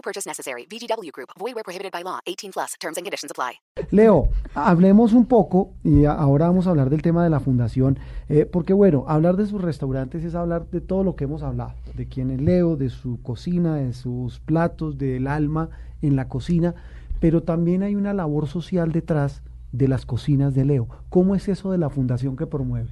No 0.00 0.02
purchase 0.02 0.26
necessary. 0.26 0.66
VGW 0.66 1.12
Group. 1.12 1.28
Void 1.38 1.54
where 1.54 1.62
prohibited 1.62 1.92
by 1.92 2.02
law. 2.02 2.20
18 2.24 2.52
plus. 2.52 2.74
Terms 2.80 2.96
and 2.96 3.04
conditions 3.04 3.30
apply. 3.30 3.60
Leo, 3.90 4.30
hablemos 4.54 5.12
un 5.12 5.26
poco 5.26 5.74
y 5.84 6.06
ahora 6.06 6.46
vamos 6.46 6.66
a 6.66 6.70
hablar 6.70 6.88
del 6.88 7.02
tema 7.02 7.22
de 7.22 7.28
la 7.28 7.38
fundación, 7.38 7.98
eh, 8.30 8.46
porque 8.46 8.72
bueno, 8.72 9.04
hablar 9.08 9.36
de 9.36 9.44
sus 9.44 9.60
restaurantes 9.60 10.24
es 10.24 10.34
hablar 10.34 10.70
de 10.70 10.80
todo 10.80 11.04
lo 11.04 11.16
que 11.16 11.24
hemos 11.24 11.42
hablado, 11.42 11.74
de 11.94 12.08
quién 12.08 12.30
es 12.30 12.40
Leo, 12.40 12.76
de 12.76 12.88
su 12.88 13.20
cocina, 13.22 13.74
de 13.74 13.92
sus 13.92 14.40
platos, 14.40 14.96
del 14.96 15.26
alma 15.26 15.68
en 16.00 16.16
la 16.16 16.28
cocina, 16.28 16.74
pero 17.20 17.42
también 17.42 17.82
hay 17.82 17.94
una 17.94 18.14
labor 18.14 18.48
social 18.48 18.92
detrás 18.92 19.42
de 19.72 19.86
las 19.86 20.06
cocinas 20.06 20.54
de 20.54 20.64
Leo. 20.64 20.88
¿Cómo 21.10 21.34
es 21.34 21.46
eso 21.48 21.72
de 21.72 21.78
la 21.78 21.90
fundación 21.90 22.36
que 22.36 22.46
promueve? 22.46 22.88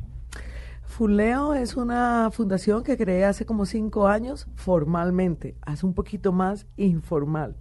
Fuleo 0.89 1.55
es 1.55 1.77
una 1.77 2.31
fundación 2.33 2.83
que 2.83 2.97
creé 2.97 3.25
hace 3.25 3.45
como 3.45 3.67
cinco 3.67 4.09
años 4.09 4.49
formalmente, 4.57 5.55
hace 5.61 5.85
un 5.85 5.95
poquito 5.95 6.33
más 6.33 6.67
informal, 6.77 7.57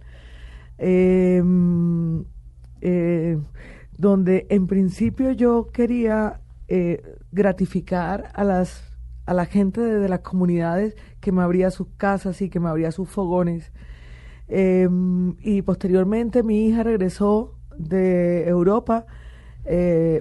eh, 0.78 1.42
eh, 2.80 3.38
donde 3.96 4.46
en 4.48 4.66
principio 4.66 5.30
yo 5.32 5.68
quería 5.72 6.40
eh, 6.68 7.02
gratificar 7.30 8.32
a 8.34 8.44
las 8.44 8.82
a 9.26 9.34
la 9.34 9.44
gente 9.44 9.82
de, 9.82 10.08
las 10.08 10.20
comunidades 10.20 10.96
que 11.20 11.32
me 11.32 11.42
abría 11.42 11.70
sus 11.70 11.88
casas 11.98 12.40
y 12.40 12.48
que 12.48 12.60
me 12.60 12.70
abría 12.70 12.90
sus 12.92 13.10
fogones. 13.10 13.72
y 14.48 15.62
posteriormente 15.62 16.42
mi 16.42 16.66
hija 16.66 16.82
regresó 16.82 17.54
de 17.76 18.48
Europa. 18.48 19.04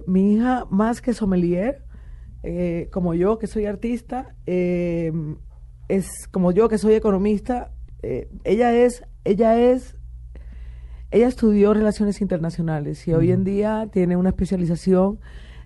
mi 0.07 0.33
hija, 0.33 0.65
más 0.69 1.01
que 1.01 1.13
sommelier, 1.13 1.86
eh, 2.49 2.87
como 2.93 3.13
yo 3.13 3.39
que 3.39 3.45
soy 3.45 3.65
artista, 3.65 4.33
eh, 4.45 5.11
es 5.89 6.29
como 6.31 6.53
yo 6.53 6.69
que 6.69 6.77
soy 6.77 6.93
economista, 6.93 7.71
eh, 8.03 8.29
ella 8.45 8.73
es, 8.73 9.03
ella 9.25 9.59
es, 9.59 9.97
ella 11.11 11.27
estudió 11.27 11.73
relaciones 11.73 12.21
internacionales 12.21 13.05
y 13.05 13.13
hoy 13.13 13.33
en 13.33 13.43
día 13.43 13.89
tiene 13.91 14.15
una 14.15 14.29
especialización 14.29 15.19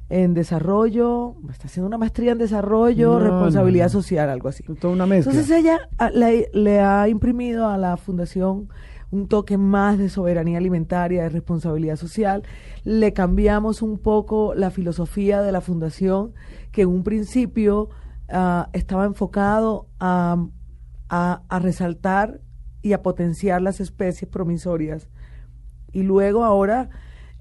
en 0.09 0.33
desarrollo, 0.33 1.35
está 1.51 1.67
haciendo 1.67 1.85
una 1.85 1.99
maestría 1.99 2.31
en 2.31 2.39
desarrollo, 2.39 3.19
responsabilidad 3.19 3.89
social, 3.89 4.31
algo 4.31 4.49
así. 4.49 4.63
Toda 4.63 4.91
una 4.91 5.05
mezcla. 5.05 5.33
Entonces 5.33 5.55
ella 5.55 5.87
ah, 5.99 6.09
le, 6.09 6.49
le 6.51 6.79
ha 6.79 7.07
imprimido 7.09 7.67
a 7.67 7.77
la 7.77 7.95
fundación 7.95 8.69
un 9.11 9.27
toque 9.27 9.57
más 9.57 9.97
de 9.97 10.09
soberanía 10.09 10.57
alimentaria, 10.57 11.23
de 11.23 11.29
responsabilidad 11.29 11.97
social. 11.97 12.43
Le 12.83 13.13
cambiamos 13.13 13.81
un 13.81 13.99
poco 13.99 14.55
la 14.55 14.71
filosofía 14.71 15.41
de 15.41 15.51
la 15.51 15.61
fundación, 15.61 16.33
que 16.71 16.83
en 16.83 16.89
un 16.89 17.03
principio 17.03 17.89
uh, 18.29 18.63
estaba 18.73 19.05
enfocado 19.05 19.87
a, 19.99 20.37
a, 21.09 21.43
a, 21.47 21.59
resaltar 21.59 22.39
y 22.81 22.93
a 22.93 23.03
potenciar 23.03 23.61
las 23.61 23.79
especies 23.79 24.29
promisorias. 24.29 25.09
Y 25.91 26.03
luego 26.03 26.45
ahora 26.45 26.89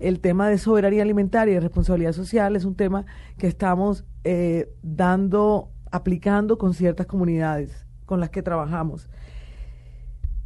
el 0.01 0.21
tema 0.21 0.49
de 0.49 0.59
soberanía 0.59 1.03
alimentaria 1.03 1.55
y 1.55 1.59
responsabilidad 1.59 2.13
social 2.13 2.57
es 2.57 2.65
un 2.65 2.75
tema 2.75 3.05
que 3.37 3.47
estamos 3.47 4.05
eh, 4.25 4.73
dando, 4.83 5.71
aplicando 5.91 6.59
con 6.59 6.75
ciertas 6.75 7.07
comunidades 7.07 7.87
con 8.07 8.19
las 8.19 8.31
que 8.31 8.43
trabajamos. 8.43 9.09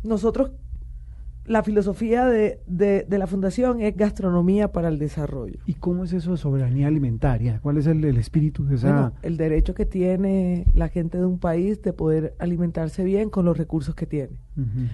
Nosotros 0.02 0.50
la 1.46 1.62
filosofía 1.62 2.26
de, 2.26 2.60
de, 2.66 3.04
de, 3.08 3.18
la 3.18 3.26
fundación 3.26 3.80
es 3.80 3.96
gastronomía 3.96 4.72
para 4.72 4.88
el 4.88 4.98
desarrollo. 4.98 5.60
¿Y 5.66 5.74
cómo 5.74 6.04
es 6.04 6.12
eso 6.12 6.32
de 6.32 6.36
soberanía 6.38 6.88
alimentaria? 6.88 7.60
¿Cuál 7.62 7.76
es 7.76 7.86
el, 7.86 8.04
el 8.04 8.16
espíritu 8.16 8.64
de 8.64 8.76
esa...? 8.76 8.86
Bueno, 8.92 9.12
el 9.22 9.36
derecho 9.36 9.74
que 9.74 9.84
tiene 9.84 10.66
la 10.74 10.88
gente 10.88 11.18
de 11.18 11.26
un 11.26 11.38
país 11.38 11.82
de 11.82 11.92
poder 11.92 12.34
alimentarse 12.38 13.04
bien 13.04 13.28
con 13.28 13.44
los 13.44 13.58
recursos 13.58 13.94
que 13.94 14.06
tiene. 14.06 14.38
Uh 14.56 14.60
-huh. 14.60 14.88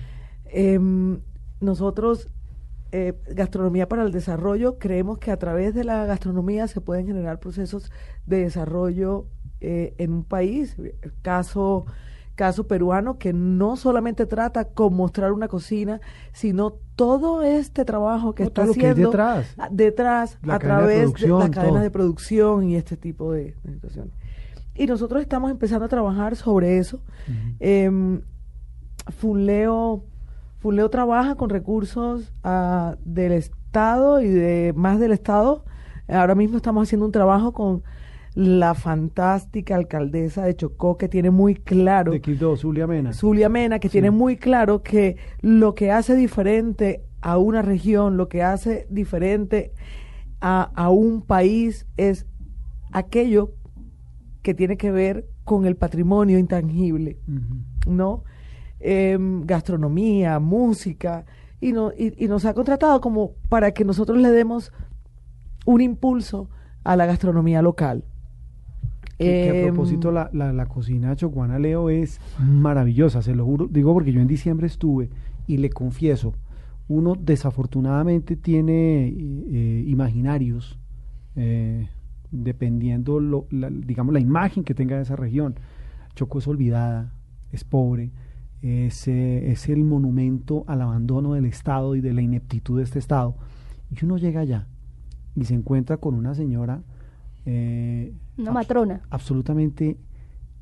eh, 0.46 1.18
nosotros, 1.60 2.28
eh, 2.90 3.14
gastronomía 3.34 3.88
para 3.88 4.02
el 4.02 4.10
desarrollo, 4.10 4.78
creemos 4.78 5.18
que 5.18 5.30
a 5.30 5.36
través 5.36 5.74
de 5.74 5.84
la 5.84 6.06
gastronomía 6.06 6.66
se 6.66 6.80
pueden 6.80 7.06
generar 7.06 7.38
procesos 7.38 7.92
de 8.26 8.38
desarrollo 8.38 9.26
eh, 9.60 9.94
en 9.98 10.12
un 10.12 10.24
país. 10.24 10.76
El 10.78 11.12
caso 11.22 11.84
caso 12.40 12.66
peruano 12.66 13.18
que 13.18 13.34
no 13.34 13.76
solamente 13.76 14.24
trata 14.24 14.64
con 14.64 14.94
mostrar 14.94 15.30
una 15.32 15.46
cocina, 15.46 16.00
sino 16.32 16.70
todo 16.96 17.42
este 17.42 17.84
trabajo 17.84 18.34
que 18.34 18.44
no, 18.44 18.48
está 18.48 18.62
haciendo 18.62 18.94
que 18.94 18.94
detrás, 18.94 19.54
detrás 19.70 20.38
a 20.48 20.58
través 20.58 21.12
de, 21.12 21.26
de 21.26 21.28
las 21.28 21.50
cadenas 21.50 21.74
todo. 21.74 21.82
de 21.82 21.90
producción 21.90 22.64
y 22.64 22.76
este 22.76 22.96
tipo 22.96 23.30
de, 23.30 23.54
de, 23.62 23.74
situaciones. 23.74 24.14
Y 24.74 24.86
nosotros 24.86 25.20
estamos 25.20 25.50
empezando 25.50 25.84
a 25.84 25.88
trabajar 25.88 26.34
sobre 26.34 26.78
eso. 26.78 27.02
Uh 27.28 27.30
-huh. 27.30 27.56
eh, 27.60 28.20
trabaja 30.90 31.34
con 31.34 31.50
recursos 31.50 32.32
uh, 32.42 32.96
del 33.04 33.32
Estado 33.32 34.22
y 34.22 34.28
de 34.28 34.72
más 34.74 34.98
del 34.98 35.12
Estado. 35.12 35.66
Ahora 36.08 36.34
mismo 36.34 36.56
estamos 36.56 36.88
haciendo 36.88 37.04
un 37.04 37.12
trabajo 37.12 37.52
con 37.52 37.82
la 38.34 38.74
fantástica 38.74 39.74
alcaldesa 39.74 40.44
de 40.44 40.54
Chocó 40.54 40.96
que 40.96 41.08
tiene 41.08 41.30
muy 41.30 41.54
claro 41.54 42.12
de 42.12 42.20
Quibdó, 42.20 42.56
Zulia 42.56 42.86
Mena. 42.86 43.12
Zulia 43.12 43.48
Mena, 43.48 43.78
que 43.78 43.88
sí. 43.88 43.92
tiene 43.92 44.10
muy 44.10 44.36
claro 44.36 44.82
que 44.82 45.16
lo 45.40 45.74
que 45.74 45.90
hace 45.90 46.14
diferente 46.14 47.02
a 47.20 47.38
una 47.38 47.62
región, 47.62 48.16
lo 48.16 48.28
que 48.28 48.42
hace 48.42 48.86
diferente 48.88 49.72
a, 50.40 50.70
a 50.74 50.90
un 50.90 51.22
país 51.22 51.86
es 51.96 52.26
aquello 52.92 53.52
que 54.42 54.54
tiene 54.54 54.76
que 54.76 54.90
ver 54.90 55.26
con 55.44 55.66
el 55.66 55.76
patrimonio 55.76 56.38
intangible, 56.38 57.18
uh 57.28 57.32
-huh. 57.32 57.90
¿no? 57.90 58.24
Eh, 58.78 59.18
gastronomía, 59.44 60.38
música, 60.38 61.26
y, 61.60 61.72
no, 61.72 61.92
y, 61.92 62.24
y 62.24 62.28
nos 62.28 62.46
ha 62.46 62.54
contratado 62.54 63.00
como 63.00 63.32
para 63.48 63.72
que 63.72 63.84
nosotros 63.84 64.16
le 64.18 64.30
demos 64.30 64.72
un 65.66 65.82
impulso 65.82 66.48
a 66.84 66.96
la 66.96 67.04
gastronomía 67.04 67.60
local. 67.60 68.04
Que, 69.20 69.26
que 69.26 69.50
a 69.50 69.60
Em, 69.60 69.66
propósito, 69.66 70.10
la, 70.10 70.30
la, 70.32 70.50
la, 70.50 70.64
cocina 70.64 71.14
chocuana 71.14 71.58
Leo 71.58 71.90
es 71.90 72.20
maravillosa, 72.38 73.20
se 73.20 73.34
lo 73.34 73.44
juro. 73.44 73.68
Digo 73.68 73.92
porque 73.92 74.12
yo 74.12 74.20
en 74.22 74.26
diciembre 74.26 74.66
estuve 74.66 75.10
y 75.46 75.58
le 75.58 75.68
confieso, 75.68 76.32
uno 76.88 77.14
desafortunadamente 77.14 78.34
tiene 78.36 79.08
eh, 79.08 79.84
imaginarios, 79.86 80.78
eh, 81.36 81.88
dependiendo, 82.30 83.20
lo, 83.20 83.46
la, 83.50 83.68
digamos, 83.68 84.14
la 84.14 84.20
imagen 84.20 84.64
que 84.64 84.74
tenga 84.74 84.96
de 84.96 85.02
esa 85.02 85.16
región. 85.16 85.54
Choco 86.14 86.38
es 86.38 86.48
olvidada, 86.48 87.12
es 87.52 87.62
pobre, 87.62 88.12
es, 88.62 89.06
eh, 89.06 89.50
es 89.52 89.68
el 89.68 89.84
monumento 89.84 90.64
al 90.66 90.80
abandono 90.80 91.34
del 91.34 91.44
Estado 91.44 91.94
y 91.94 92.00
de 92.00 92.14
la 92.14 92.22
ineptitud 92.22 92.78
de 92.78 92.84
este 92.84 92.98
Estado. 92.98 93.36
Y 93.90 94.02
uno 94.02 94.16
llega 94.16 94.40
allá 94.40 94.66
y 95.36 95.44
se 95.44 95.52
encuentra 95.52 95.98
con 95.98 96.14
una 96.14 96.34
señora 96.34 96.80
eh, 97.46 98.12
una 98.38 98.52
matrona. 98.52 98.94
Abs 98.94 99.06
absolutamente 99.10 99.96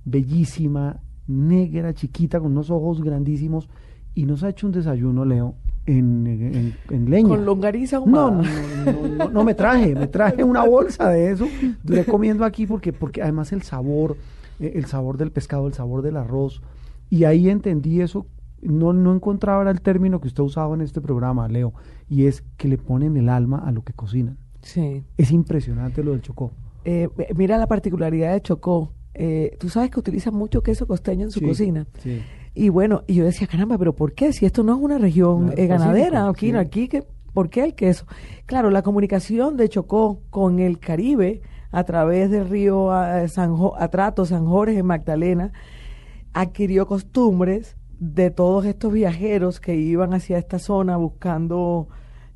bellísima, 0.05 1.00
negra, 1.27 1.93
chiquita, 1.93 2.41
con 2.41 2.53
unos 2.53 2.71
ojos 2.71 3.03
grandísimos, 3.03 3.69
y 4.15 4.25
nos 4.25 4.43
ha 4.43 4.49
hecho 4.49 4.66
un 4.66 4.72
desayuno, 4.72 5.25
Leo, 5.25 5.55
en, 5.87 6.27
en, 6.27 6.75
en 6.91 7.10
leña. 7.10 7.28
¿Con 7.28 7.45
longariza 7.45 7.98
no, 7.98 8.30
no, 8.30 8.42
no, 8.42 9.09
no, 9.16 9.30
no, 9.30 9.45
me 9.45 9.54
traje, 9.54 9.95
me 9.95 10.07
traje 10.07 10.42
una 10.45 10.65
bolsa 10.65 11.09
de 11.10 11.30
eso, 11.30 11.47
duré 11.83 12.04
comiendo 12.04 12.45
aquí 12.45 12.66
porque, 12.66 12.92
porque 12.92 13.22
además 13.22 13.53
el 13.53 13.63
sabor, 13.63 14.16
eh, 14.60 14.72
el 14.74 14.86
sabor 14.86 15.19
del 15.19 15.31
pescado, 15.31 15.66
el 15.66 15.74
sabor 15.74 16.03
del 16.03 16.16
arroz, 16.16 16.63
y 17.10 17.24
ahí 17.24 17.48
entendí 17.48 18.01
eso, 18.01 18.27
no, 18.60 18.92
no 18.92 19.15
encontraba 19.15 19.71
el 19.71 19.81
término 19.81 20.21
que 20.21 20.28
usted 20.28 20.42
usaba 20.42 20.74
en 20.74 20.81
este 20.81 21.01
programa, 21.01 21.48
Leo, 21.48 21.72
y 22.09 22.27
es 22.27 22.42
que 22.57 22.69
le 22.69 22.78
ponen 22.78 23.16
el 23.16 23.28
alma 23.28 23.59
a 23.59 23.72
lo 23.72 23.83
que 23.83 23.92
cocinan. 23.92 24.36
Sí. 24.63 25.04
Es 25.16 25.31
impresionante 25.31 26.03
lo 26.03 26.10
del 26.13 26.22
Chocó. 26.22 26.51
Eh, 26.84 27.09
mira 27.34 27.59
la 27.59 27.66
particularidad 27.66 28.33
de 28.33 28.41
Chocó. 28.41 28.92
Eh, 29.15 29.57
tú 29.59 29.69
sabes 29.69 29.91
que 29.91 29.98
utilizan 29.98 30.34
mucho 30.34 30.63
queso 30.63 30.86
costeño 30.86 31.25
en 31.25 31.30
su 31.30 31.41
sí, 31.41 31.47
cocina. 31.47 31.86
Sí. 32.03 32.22
Y 32.54 32.69
bueno, 32.69 33.03
y 33.07 33.15
yo 33.15 33.25
decía, 33.25 33.47
caramba, 33.47 33.78
pero 33.78 33.95
¿por 33.95 34.15
qué? 34.15 34.33
Si 34.33 34.47
esto 34.47 34.63
no 34.63 34.75
es 34.75 34.80
una 34.80 34.98
región 34.98 35.47
no, 35.47 35.53
eh, 35.57 35.66
ganadera, 35.66 36.28
aquí, 36.28 36.51
sí. 36.51 36.57
aquí, 36.57 36.89
que, 36.89 37.04
¿por 37.33 37.51
qué 37.51 37.65
el 37.65 37.75
queso? 37.75 38.07
Claro, 38.47 38.71
la 38.71 38.83
comunicación 38.83 39.57
de 39.57 39.69
Chocó 39.69 40.22
con 40.30 40.59
el 40.59 40.78
Caribe 40.78 41.42
a 41.71 41.84
través 41.84 42.30
del 42.30 42.48
río 42.48 42.91
San 43.28 43.57
jo 43.57 43.74
Atrato, 43.78 44.24
San 44.24 44.47
Jorge, 44.47 44.83
Magdalena, 44.83 45.53
adquirió 46.33 46.86
costumbres 46.86 47.77
de 47.98 48.31
todos 48.31 48.65
estos 48.65 48.92
viajeros 48.92 49.60
que 49.60 49.74
iban 49.74 50.15
hacia 50.15 50.39
esta 50.39 50.59
zona 50.59 50.97
buscando 50.97 51.89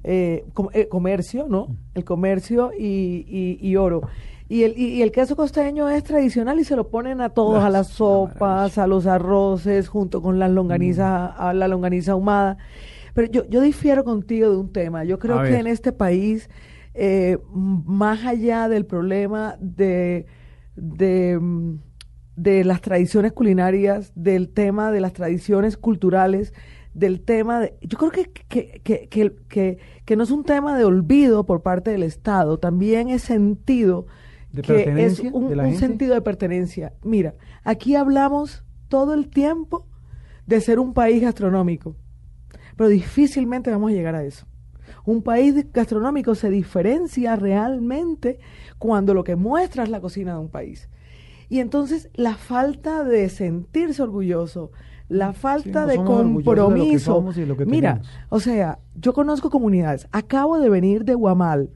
eh, 0.04 0.44
com- 0.54 0.68
eh, 0.72 0.88
comercio, 0.88 1.46
¿no? 1.48 1.76
El 1.94 2.04
comercio 2.04 2.70
y, 2.78 3.24
y- 3.28 3.58
y 3.60 3.76
oro. 3.76 4.02
Y 4.48 4.64
el, 4.64 4.76
y, 4.76 5.00
el 5.02 5.12
queso 5.12 5.34
costeño 5.34 5.88
es 5.88 6.04
tradicional 6.04 6.60
y 6.60 6.64
se 6.64 6.76
lo 6.76 6.88
ponen 6.88 7.20
a 7.22 7.30
todos, 7.30 7.62
a 7.64 7.70
las 7.70 7.86
sopas, 7.88 8.76
a 8.76 8.86
los 8.86 9.06
arroces, 9.06 9.88
junto 9.88 10.20
con 10.20 10.38
las 10.38 10.50
longanizas, 10.50 11.32
a 11.38 11.54
la 11.54 11.68
longaniza 11.68 12.12
ahumada. 12.12 12.58
Pero 13.14 13.30
yo, 13.30 13.48
yo 13.48 13.60
difiero 13.62 14.04
contigo 14.04 14.50
de 14.50 14.56
un 14.56 14.70
tema. 14.72 15.04
Yo 15.04 15.18
creo 15.18 15.38
A 15.38 15.44
que 15.44 15.50
ver. 15.52 15.60
en 15.60 15.66
este 15.68 15.92
país, 15.92 16.50
eh, 16.92 17.38
más 17.54 18.26
allá 18.26 18.68
del 18.68 18.84
problema 18.84 19.56
de, 19.60 20.26
de, 20.76 21.38
mm, 21.40 21.74
de 22.36 22.64
las 22.64 22.80
tradiciones 22.82 23.32
culinarias, 23.32 24.12
del 24.14 24.50
tema 24.50 24.90
de 24.90 25.00
las 25.00 25.12
tradiciones 25.14 25.76
culturales, 25.78 26.52
del 26.94 27.22
tema 27.22 27.60
de... 27.60 27.74
Yo 27.80 27.98
creo 27.98 28.10
que, 28.10 28.24
que, 28.30 28.80
que, 28.82 29.08
que, 29.08 29.78
que- 30.04 30.16
no 30.16 30.22
es 30.24 30.30
un 30.30 30.44
tema 30.44 30.76
de 30.76 30.84
olvido 30.84 31.44
por 31.46 31.62
parte 31.62 31.90
del 31.90 32.02
Estado, 32.02 32.58
también 32.58 33.08
es 33.08 33.22
sentido 33.22 34.06
¿De 34.52 34.62
que 34.62 35.04
es 35.04 35.20
un, 35.20 35.48
de 35.48 35.74
sentido 35.76 36.14
de 36.14 36.20
pertenencia. 36.20 36.92
Mira, 37.02 37.34
aquí 37.64 37.96
hablamos 37.96 38.64
todo 38.88 39.14
el 39.14 39.28
tiempo 39.30 39.86
de 40.46 40.60
ser 40.60 40.78
un 40.78 40.92
país 40.92 41.22
gastronómico, 41.22 41.96
pero 42.76 42.90
difícilmente 42.90 43.70
vamos 43.70 43.90
a 43.90 43.94
llegar 43.94 44.14
a 44.14 44.24
eso. 44.24 44.46
Un 45.04 45.22
país 45.22 45.54
gastronómico 45.72 46.34
se 46.34 46.50
diferencia 46.50 47.36
realmente 47.36 48.38
cuando 48.78 49.14
lo 49.14 49.24
que 49.24 49.36
muestra 49.36 49.84
es 49.84 49.88
la 49.88 50.00
cocina 50.00 50.34
de 50.34 50.40
un 50.40 50.50
país. 50.50 50.88
Y 51.48 51.60
entonces 51.60 52.10
la 52.14 52.34
falta 52.34 53.04
de 53.04 53.28
sentirse 53.28 54.02
orgulloso, 54.02 54.70
la 55.12 55.32
falta 55.32 55.86
de 55.86 55.96
compromiso. 55.96 57.22
de 57.34 57.66
Mira, 57.66 57.94
tenemos. 57.94 58.08
o 58.28 58.40
sea, 58.40 58.78
yo 58.94 59.12
conozco 59.12 59.50
comunidades. 59.50 60.08
Acabo 60.12 60.58
de 60.58 60.68
venir 60.68 61.04
de 61.04 61.14
Guamal, 61.14 61.70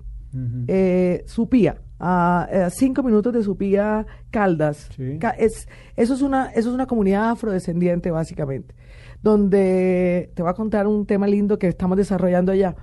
eh, 0.67 1.23
Supía, 1.27 1.81
a, 1.99 2.49
eh, 2.51 2.69
cinco 2.71 3.03
minutos 3.03 3.33
de 3.33 3.43
Supía, 3.43 4.07
Caldas. 4.31 4.89
Sí. 4.97 5.19
Es, 5.39 5.69
eso, 5.97 6.15
es 6.15 6.23
una, 6.23 6.47
eso 6.51 6.69
es 6.69 6.75
una 6.75 6.87
comunidad 6.87 7.31
afrodescendiente, 7.31 8.11
básicamente, 8.11 8.75
donde 9.23 10.31
te 10.35 10.43
voy 10.43 10.51
a 10.51 10.55
contar 10.55 10.87
un 10.87 11.07
tema 11.07 11.27
lindo 11.27 11.59
que 11.59 11.69
estamos 11.69 11.97
desarrollando 11.97 12.53
allá, 12.53 12.77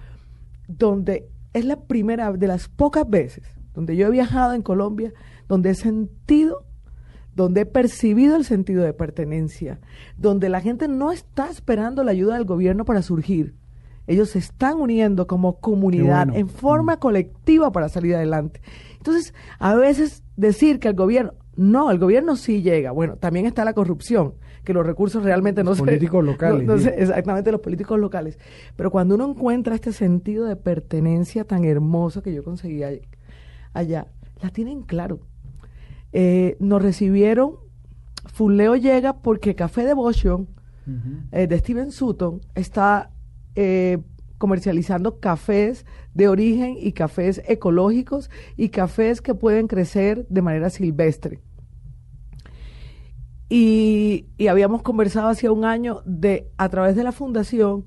donde 0.68 1.30
es 1.54 1.66
la 1.66 1.82
primera 1.82 2.32
de 2.32 2.48
las 2.48 2.70
pocas 2.70 3.08
veces 3.10 3.44
donde 3.74 3.96
yo 3.96 4.08
he 4.08 4.12
viajado 4.12 4.54
en 4.54 4.62
Colombia, 4.62 5.14
donde 5.48 5.72
he 5.72 5.76
sentido 5.76 6.66
donde 7.36 7.62
he 7.62 7.66
percibido 7.66 8.36
el 8.36 8.46
sentido 8.46 8.84
de 8.84 8.94
pertenencia, 8.94 9.80
donde 10.18 10.50
la 10.50 10.62
gente 10.62 10.88
no 10.88 11.12
está 11.12 11.50
esperando 11.50 12.04
la 12.04 12.12
ayuda 12.12 12.36
del 12.36 12.46
gobierno 12.46 12.86
para 12.86 13.02
surgir. 13.02 13.56
Ellos 14.06 14.32
se 14.32 14.40
están 14.40 14.78
uniendo 14.80 15.28
como 15.28 15.60
comunidad 15.60 16.26
bueno. 16.28 16.34
en 16.40 16.50
forma 16.50 16.98
colectiva 16.98 17.72
para 17.72 17.88
salir 17.90 18.16
adelante. 18.16 18.62
Entonces, 18.98 19.34
a 19.60 19.76
veces 19.76 20.24
decir 20.36 20.80
que 20.80 20.90
el 20.90 20.94
gobierno, 20.94 21.34
no, 21.56 21.90
el 21.90 22.00
gobierno 22.00 22.36
sí 22.36 22.62
llega. 22.62 22.92
Bueno, 22.92 23.16
también 23.16 23.46
está 23.46 23.64
la 23.64 23.74
corrupción, 23.74 24.34
que 24.66 24.74
los 24.74 24.86
recursos 24.86 25.24
realmente 25.24 25.64
Los 25.64 25.78
no 25.80 25.86
se- 25.86 25.90
políticos 25.92 26.24
locales, 26.26 26.68
no- 26.68 26.74
no 26.74 26.78
sí. 26.80 26.86
se- 26.86 27.02
exactamente, 27.02 27.52
los 27.52 27.62
políticos 27.62 27.98
locales. 28.00 28.38
Pero 28.76 28.92
cuando 28.92 29.16
uno 29.16 29.30
encuentra 29.30 29.74
este 29.74 29.94
sentido 29.94 30.46
de 30.46 30.56
pertenencia 30.58 31.46
tan 31.46 31.64
hermoso 31.64 32.22
que 32.22 32.34
yo 32.34 32.44
conseguí 32.44 32.84
all- 32.84 33.02
allá, 33.74 34.08
la 34.42 34.50
tienen 34.50 34.82
claro. 34.84 35.20
Eh, 36.14 36.56
nos 36.60 36.82
recibieron, 36.82 37.56
Fuleo 38.26 38.76
llega 38.76 39.22
porque 39.22 39.56
Café 39.56 39.84
Devotion 39.84 40.48
eh, 41.32 41.48
de 41.48 41.58
Steven 41.58 41.92
Sutton 41.92 42.42
está 42.56 43.12
eh, 43.56 44.00
comercializando 44.38 45.20
cafés 45.20 45.86
de 46.14 46.28
origen 46.28 46.76
y 46.78 46.92
cafés 46.92 47.42
ecológicos 47.48 48.30
y 48.58 48.70
cafés 48.70 49.22
que 49.22 49.34
pueden 49.34 49.68
crecer 49.68 50.28
de 50.28 50.42
manera 50.42 50.70
silvestre. 50.70 51.40
Y, 53.50 54.28
y 54.38 54.48
habíamos 54.48 54.82
conversado 54.82 55.30
hace 55.30 55.50
un 55.50 55.66
año 55.66 56.02
de, 56.06 56.52
a 56.58 56.70
través 56.70 56.96
de 56.96 57.04
la 57.04 57.12
fundación, 57.12 57.86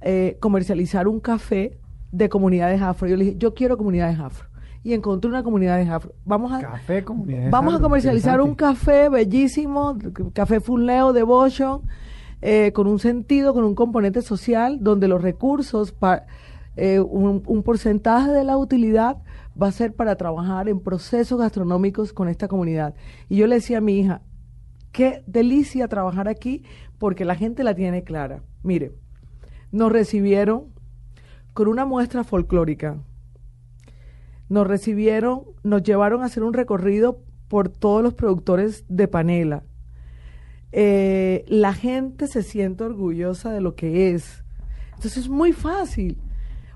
eh, 0.00 0.36
comercializar 0.40 1.08
un 1.08 1.20
café 1.20 1.78
de 2.12 2.28
comunidades 2.28 2.82
afro. 2.82 3.08
Yo 3.08 3.16
le 3.16 3.24
dije, 3.24 3.36
yo 3.38 3.54
quiero 3.54 3.76
comunidades 3.76 4.18
afro. 4.18 4.48
Y 4.84 4.92
encontré 4.92 5.28
una 5.30 5.42
comunidades 5.42 5.88
afro. 5.88 6.12
Vamos 6.24 6.52
a, 6.52 6.60
Café, 6.60 7.02
comunidades 7.02 7.50
Vamos 7.50 7.74
a 7.74 7.80
comercializar 7.80 8.40
un 8.40 8.54
café 8.54 9.08
bellísimo, 9.08 9.96
café 10.34 10.60
Funleo 10.60 11.12
Devotion, 11.12 11.80
eh, 12.42 12.70
con 12.72 12.86
un 12.86 12.98
sentido, 12.98 13.54
con 13.54 13.64
un 13.64 13.74
componente 13.74 14.20
social, 14.20 14.78
donde 14.82 15.08
los 15.08 15.22
recursos, 15.22 15.90
pa- 15.92 16.26
eh, 16.76 17.00
un, 17.00 17.42
un 17.46 17.62
porcentaje 17.62 18.30
de 18.30 18.44
la 18.44 18.58
utilidad 18.58 19.16
va 19.60 19.68
a 19.68 19.72
ser 19.72 19.94
para 19.94 20.16
trabajar 20.16 20.68
en 20.68 20.80
procesos 20.80 21.38
gastronómicos 21.40 22.12
con 22.12 22.28
esta 22.28 22.46
comunidad. 22.46 22.94
Y 23.30 23.36
yo 23.36 23.46
le 23.46 23.54
decía 23.54 23.78
a 23.78 23.80
mi 23.80 23.98
hija, 23.98 24.20
qué 24.92 25.22
delicia 25.26 25.88
trabajar 25.88 26.28
aquí, 26.28 26.62
porque 26.98 27.24
la 27.24 27.36
gente 27.36 27.64
la 27.64 27.74
tiene 27.74 28.02
clara. 28.04 28.42
Mire, 28.62 28.92
nos 29.72 29.90
recibieron 29.90 30.64
con 31.54 31.68
una 31.68 31.86
muestra 31.86 32.22
folclórica, 32.24 32.98
nos 34.54 34.68
recibieron, 34.68 35.42
nos 35.64 35.82
llevaron 35.82 36.22
a 36.22 36.26
hacer 36.26 36.44
un 36.44 36.54
recorrido 36.54 37.18
por 37.48 37.68
todos 37.68 38.04
los 38.04 38.14
productores 38.14 38.84
de 38.88 39.08
panela. 39.08 39.64
Eh, 40.70 41.44
la 41.48 41.74
gente 41.74 42.28
se 42.28 42.44
siente 42.44 42.84
orgullosa 42.84 43.52
de 43.52 43.60
lo 43.60 43.74
que 43.74 44.14
es. 44.14 44.44
Entonces 44.94 45.16
es 45.24 45.28
muy 45.28 45.52
fácil. 45.52 46.18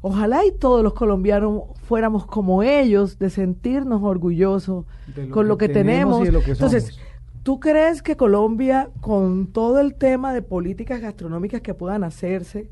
Ojalá 0.03 0.45
y 0.45 0.51
todos 0.51 0.83
los 0.83 0.93
colombianos 0.93 1.63
fuéramos 1.85 2.27
como 2.27 2.65
ellos, 2.65 3.19
de 3.21 3.31
sentirnos 3.31 4.03
orgullosos 4.03 4.85
lo 5.15 5.31
con 5.31 5.45
que 5.45 5.49
lo 5.49 5.59
que 5.59 5.69
tenemos 5.69 6.19
tenemos. 6.19 6.23
y 6.23 6.25
de 6.27 6.33
lo 6.33 6.43
que 6.43 6.51
Entonces, 6.53 6.85
somos. 6.87 7.01
¿tú 7.45 7.61
crees 7.61 8.03
que 8.03 8.17
Colombia, 8.17 8.91
con 9.01 9.47
todo 9.53 9.79
el 9.79 9.95
tema 9.95 10.33
de 10.33 10.43
políticas 10.43 11.01
gastronómicas 11.01 11.61
que 11.61 11.75
puedan 11.75 12.03
hacerse, 12.03 12.71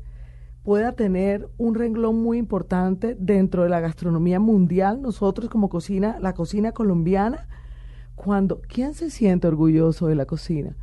pueda 0.67 0.91
tener 0.91 1.47
un 1.57 1.75
renglón 1.75 2.21
muy 2.21 2.37
importante 2.37 3.15
dentro 3.17 3.63
de 3.63 3.69
la 3.69 3.79
gastronomía 3.79 4.37
mundial, 4.41 5.01
nosotros 5.01 5.49
como 5.49 5.69
cocina, 5.69 6.17
la 6.19 6.33
cocina 6.33 6.73
colombiana, 6.73 7.47
cuando, 8.15 8.59
¿quién 8.67 8.93
se 8.93 9.09
siente 9.09 9.47
orgulloso 9.47 10.07
de 10.07 10.15
la 10.15 10.25
cocina? 10.25 10.75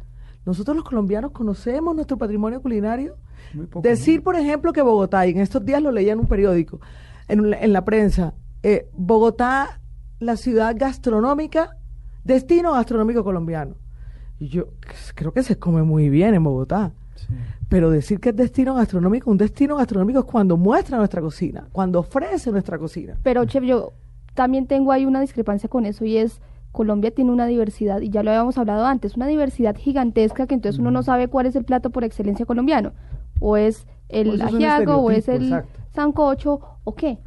Nosotros 0.46 0.74
los 0.74 0.86
colombianos 0.86 1.32
conocemos 1.32 1.94
nuestro 1.94 2.16
patrimonio 2.16 2.62
culinario. 2.62 3.16
Muy 3.52 3.66
poco, 3.66 3.86
Decir, 3.86 4.20
¿no? 4.20 4.24
por 4.24 4.36
ejemplo, 4.36 4.72
que 4.72 4.80
Bogotá, 4.80 5.26
y 5.26 5.32
en 5.32 5.40
estos 5.40 5.62
días 5.62 5.82
lo 5.82 5.90
leía 5.92 6.14
en 6.14 6.20
un 6.20 6.28
periódico, 6.28 6.80
en, 7.28 7.50
la- 7.50 7.60
en 7.60 7.74
la 7.74 7.84
prensa, 7.84 8.32
eh, 8.62 8.88
Bogotá, 8.96 9.82
la 10.18 10.38
ciudad 10.38 10.74
gastronómica, 10.78 11.76
destino 12.24 12.72
gastronómico 12.72 13.22
colombiano. 13.22 13.74
Y 14.38 14.48
yo 14.48 14.68
creo 15.14 15.32
que 15.34 15.42
se 15.42 15.58
come 15.58 15.82
muy 15.82 16.08
bien 16.08 16.34
en 16.34 16.42
Bogotá. 16.42 16.94
Sí. 17.14 17.34
Pero 17.68 17.90
decir 17.90 18.20
que 18.20 18.30
es 18.30 18.36
destino 18.36 18.74
gastronómico, 18.74 19.30
un 19.30 19.38
destino 19.38 19.76
gastronómico 19.76 20.20
es 20.20 20.24
cuando 20.24 20.56
muestra 20.56 20.98
nuestra 20.98 21.20
cocina, 21.20 21.66
cuando 21.72 22.00
ofrece 22.00 22.50
nuestra 22.50 22.78
cocina. 22.78 23.16
Pero, 23.22 23.44
chef, 23.44 23.64
yo 23.64 23.92
también 24.34 24.66
tengo 24.66 24.92
ahí 24.92 25.04
una 25.04 25.20
discrepancia 25.20 25.68
con 25.68 25.86
eso 25.86 26.04
y 26.04 26.18
es 26.18 26.40
Colombia 26.74 27.12
tiene 27.12 27.30
una 27.30 27.46
diversidad, 27.46 28.00
y 28.00 28.10
ya 28.10 28.24
lo 28.24 28.30
habíamos 28.30 28.58
hablado 28.58 28.84
antes, 28.84 29.16
una 29.16 29.28
diversidad 29.28 29.76
gigantesca 29.76 30.48
que 30.48 30.54
entonces 30.54 30.80
uno 30.80 30.90
no 30.90 31.04
sabe 31.04 31.28
cuál 31.28 31.46
es 31.46 31.54
el 31.54 31.64
plato 31.64 31.90
por 31.90 32.02
excelencia 32.02 32.46
colombiano. 32.46 32.92
O 33.40 33.56
es 33.56 33.86
el 34.08 34.28
Pues 34.28 34.40
un 34.40 34.56
ajiaco, 34.56 34.96
o 34.96 35.10
es 35.12 35.28
el 35.28 35.44
exacto. 35.44 35.80
sancocho, 35.94 36.60
o 36.82 36.94
qué. 36.94 37.18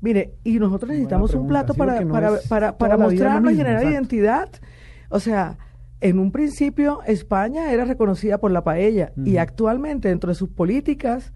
Mire, 0.00 0.34
y 0.42 0.58
nosotros 0.58 0.88
necesitamos 0.88 1.34
un 1.34 1.46
plato 1.46 1.74
sí, 1.74 1.78
para, 1.78 2.00
no 2.00 2.12
para, 2.12 2.32
para, 2.48 2.78
para 2.78 2.96
lo 2.96 3.04
mostrarnos 3.04 3.52
y 3.52 3.56
generar 3.56 3.82
exacto. 3.82 3.94
identidad. 3.94 4.48
O 5.10 5.20
sea, 5.20 5.58
en 6.00 6.18
un 6.18 6.32
principio 6.32 7.00
España 7.06 7.72
era 7.72 7.84
reconocida 7.84 8.38
por 8.38 8.50
la 8.50 8.64
paella 8.64 9.12
y 9.24 9.38
actualmente 9.38 10.08
dentro 10.08 10.28
de 10.28 10.34
sus 10.34 10.50
políticas, 10.50 11.32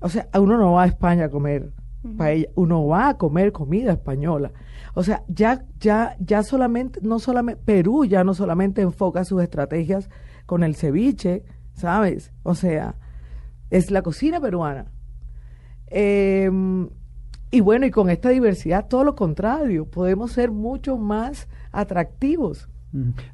o 0.00 0.08
sea, 0.08 0.28
uno 0.38 0.58
no 0.58 0.72
va 0.72 0.84
a 0.84 0.86
España 0.86 1.26
a 1.26 1.30
comer 1.30 1.72
paella, 2.16 2.48
uno 2.54 2.86
va 2.86 3.10
a 3.10 3.18
comer 3.18 3.52
comida 3.52 3.92
española. 3.92 4.52
O 4.94 5.02
sea, 5.02 5.22
ya, 5.28 5.64
ya, 5.78 6.16
ya 6.18 6.42
solamente, 6.42 7.00
no 7.02 7.18
solamente, 7.18 7.62
Perú 7.64 8.04
ya 8.04 8.24
no 8.24 8.34
solamente 8.34 8.82
enfoca 8.82 9.24
sus 9.24 9.42
estrategias 9.42 10.10
con 10.46 10.64
el 10.64 10.74
ceviche, 10.74 11.44
¿sabes? 11.74 12.32
O 12.42 12.54
sea, 12.54 12.96
es 13.70 13.90
la 13.90 14.02
cocina 14.02 14.40
peruana. 14.40 14.86
Eh, 15.86 16.50
y 17.52 17.60
bueno, 17.60 17.86
y 17.86 17.90
con 17.90 18.10
esta 18.10 18.28
diversidad, 18.28 18.86
todo 18.86 19.02
lo 19.02 19.16
contrario, 19.16 19.86
podemos 19.86 20.32
ser 20.32 20.50
mucho 20.50 20.96
más 20.96 21.48
atractivos. 21.72 22.68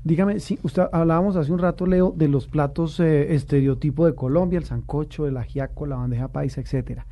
Dígame, 0.04 0.40
si 0.40 0.58
usted 0.62 0.84
hablábamos 0.92 1.36
hace 1.36 1.52
un 1.52 1.58
rato, 1.58 1.86
Leo, 1.86 2.12
de 2.14 2.28
los 2.28 2.46
platos 2.46 3.00
eh, 3.00 3.34
estereotipo 3.34 4.06
de 4.06 4.14
Colombia, 4.14 4.58
el 4.58 4.64
sancocho, 4.64 5.26
el 5.26 5.36
ajiaco, 5.36 5.86
la 5.86 5.96
bandeja 5.96 6.28
paisa, 6.28 6.60
etcétera. 6.60 7.06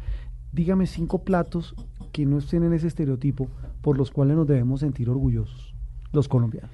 Dígame 0.53 0.87
cinco 0.87 1.25
platos 1.25 1.75
que 2.13 2.27
no 2.27 2.39
estén 2.39 2.63
en 2.65 2.75
ese 2.75 2.87
estereotipo 2.87 3.49
por 3.81 3.97
los 3.97 4.11
cuales 4.11 4.37
nos 4.37 4.47
debemos 4.47 4.81
sentir 4.81 5.09
orgullosos, 5.09 5.75
los 6.13 6.29
colombianos. 6.29 6.71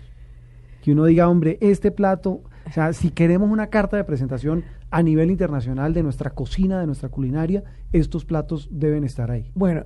Que 0.82 0.92
uno 0.92 1.04
diga, 1.04 1.28
hombre, 1.28 1.58
este 1.60 1.90
plato 1.90 2.42
O 2.66 2.72
sea, 2.72 2.92
si 2.92 3.10
queremos 3.10 3.50
una 3.50 3.66
carta 3.68 3.96
de 3.96 4.04
presentación 4.04 4.64
a 4.90 5.02
nivel 5.02 5.30
internacional 5.30 5.92
de 5.92 6.02
nuestra 6.02 6.30
cocina, 6.30 6.78
de 6.80 6.86
nuestra 6.86 7.08
culinaria, 7.08 7.64
estos 7.92 8.24
platos 8.24 8.68
deben 8.70 9.04
estar 9.04 9.30
ahí. 9.30 9.50
Bueno, 9.54 9.84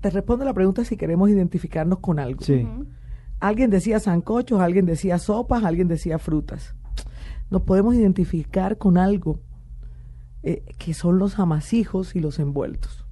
te 0.00 0.10
respondo 0.10 0.44
la 0.44 0.54
pregunta 0.54 0.84
si 0.84 0.96
queremos 0.96 1.30
identificarnos 1.30 1.98
con 1.98 2.18
algo. 2.18 2.42
Sí. 2.42 2.66
Alguien 3.44 3.68
decía 3.70 4.00
sancochos, 4.00 4.60
alguien 4.60 4.86
decía 4.86 5.18
sopas, 5.18 5.64
alguien 5.64 5.86
decía 5.88 6.18
frutas. 6.18 6.74
Nos 7.50 7.62
podemos 7.62 7.94
identificar 7.94 8.78
con 8.78 8.96
algo 8.96 9.40
eh, 10.42 10.64
que 10.78 10.94
son 10.94 11.18
los 11.18 11.38
amasijos 11.38 12.16
y 12.16 12.20
los 12.20 12.38
envueltos. 12.38 13.06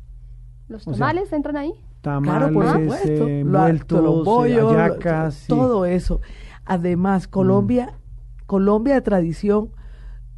¿Los 0.69 0.83
O 0.89 0.95
sea, 0.95 1.07
tamales 1.09 1.33
entran 1.33 1.57
ahí? 1.57 1.75
Tamales, 2.01 2.39
claro, 2.51 2.53
por 2.55 2.67
supuesto. 2.81 3.09
eh, 3.27 3.45
Lo- 3.45 3.59
envueltos, 3.59 4.03
los 4.03 4.21
eh, 4.21 4.25
bollos, 4.25 5.47
todo 5.49 5.85
eso. 5.85 6.21
Además, 6.65 7.29
Colombia, 7.29 7.99
Colombia 8.47 8.95
de 8.95 9.03
tradición, 9.03 9.71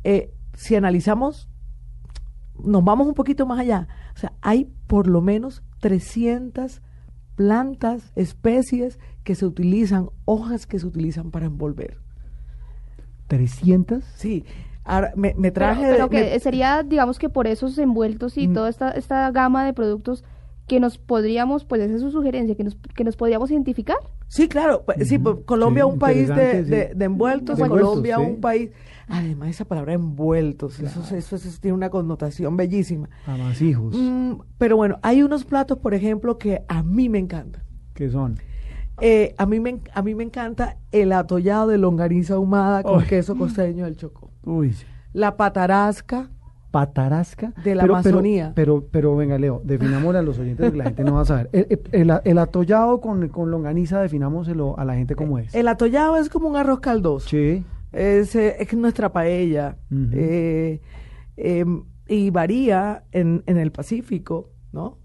eh, 0.03 0.35
si 0.55 0.75
analizamos, 0.75 1.49
nos 2.65 2.85
vamos 2.85 3.07
un 3.07 3.15
poquito 3.15 3.47
más 3.47 3.61
allá. 3.61 3.87
O 4.15 4.19
sea, 4.19 4.33
hay 4.43 4.73
por 4.89 5.07
lo 5.07 5.21
menos 5.21 5.63
300 5.81 6.83
plantas, 7.37 8.13
especies 8.17 8.99
que 9.25 9.35
se 9.35 9.47
utilizan, 9.47 10.09
hojas 10.25 10.67
que 10.67 10.79
se 10.79 10.87
utilizan 10.87 11.31
para 11.31 11.47
envolver. 11.47 11.99
300. 13.29 14.05
Sí, 14.17 14.45
ahora 14.85 15.13
me, 15.17 15.35
me 15.35 15.51
Pero, 15.51 15.53
traje... 15.53 15.91
pero 15.91 16.09
que 16.11 16.21
me- 16.21 16.39
sería, 16.41 16.83
digamos 16.83 17.19
que 17.19 17.29
por 17.29 17.47
esos 17.47 17.77
envueltos 17.79 18.37
y 18.37 18.49
Mm. 18.49 18.55
toda 18.55 18.69
esta, 18.69 18.91
esta 18.91 19.31
gama 19.31 19.65
de 19.65 19.73
productos 19.73 20.25
que 20.67 20.81
nos 20.81 20.97
podríamos, 20.99 21.65
pues 21.65 21.83
esa 21.83 21.95
es 21.95 22.01
su 22.01 22.11
sugerencia, 22.11 22.55
que 22.55 22.65
nos, 22.65 22.75
que 22.95 23.05
nos 23.05 23.17
podríamos 23.17 23.51
identificar. 23.51 23.99
Sí, 24.29 24.49
claro. 24.49 24.83
pues, 24.85 25.07
Sí, 25.09 25.19
pues, 25.19 25.37
Colombia 25.45 25.85
Sí, 25.85 25.91
un 25.93 25.99
país 25.99 26.29
de, 26.29 26.65
sí. 26.65 26.71
de- 26.71 26.95
de 26.95 27.05
envueltos, 27.05 27.59
De 27.59 27.65
envueltos, 27.65 27.89
Colombia 27.91 28.17
sí. 28.17 28.23
un 28.23 28.41
país... 28.41 28.71
Además, 29.07 29.51
esa 29.51 29.67
palabra 29.67 29.93
envueltos, 29.93 30.81
eso, 30.81 31.03
eso, 31.15 31.37
eso 31.37 31.49
tiene 31.61 31.75
una 31.75 31.91
connotación 31.91 32.57
bellísima. 32.57 33.11
Amasijos. 33.27 33.95
Mm, 33.95 34.37
pero 34.57 34.79
bueno, 34.79 34.99
hay 35.03 35.23
unos 35.23 35.45
platos, 35.45 35.77
por 35.79 35.93
ejemplo, 35.93 36.39
que 36.39 36.63
a 36.69 36.83
mí 36.83 37.11
me 37.11 37.19
encantan. 37.19 37.63
que 37.93 38.09
son? 38.09 38.39
Eh, 39.03 39.35
a, 39.37 39.45
mí 39.45 39.61
me, 39.61 39.81
a 39.93 40.01
mí 40.03 40.15
me 40.15 40.25
encanta 40.25 40.79
el 40.93 41.13
atollado 41.13 41.67
de 41.69 41.77
longaniza 41.77 42.35
ahumada 42.35 42.83
con 42.83 43.01
Uy. 43.01 43.05
queso 43.05 43.37
costeño 43.37 43.85
del 43.85 43.97
Chocó. 43.99 44.31
Uy, 44.45 44.73
sí. 44.73 44.87
La 45.13 45.37
patarasca, 45.37 46.31
patarasca 46.75 47.53
De 47.63 47.77
la 47.77 47.83
pero, 47.85 47.95
Amazonía. 47.95 48.53
Pero, 48.57 48.85
pero, 48.91 49.15
venga, 49.15 49.39
Leo, 49.39 49.63
definámosle 49.65 50.19
a 50.19 50.23
los 50.23 50.39
oyentes 50.41 50.65
porque 50.67 50.79
la 50.79 50.85
gente 50.85 51.05
no 51.05 51.15
va 51.15 51.21
a 51.21 51.25
saber. 51.25 51.49
El, 51.53 51.81
el- 51.93 52.21
el 52.25 52.39
atollado 52.39 53.01
con, 53.01 53.29
con 53.29 53.51
longaniza, 53.53 54.01
definámoselo 54.03 54.77
a 54.77 54.85
la 54.85 54.95
gente 54.97 55.15
como 55.15 55.39
es. 55.39 55.55
el 55.55 55.69
atollado 55.69 56.17
es 56.17 56.29
como 56.29 56.49
un 56.49 56.57
arroz 56.57 56.81
caldoso. 56.81 57.29
Sí. 57.29 57.65
Es, 57.93 58.35
eh, 58.35 58.57
es 58.59 58.75
nuestra 58.75 59.13
paella. 59.13 59.77
Eh, 60.13 60.81
em, 61.37 61.85
y 62.09 62.31
varía 62.31 63.05
en, 63.13 63.45
en 63.47 63.57
el 63.57 63.71
Pacífico, 63.71 64.51
¿no? 64.73 64.99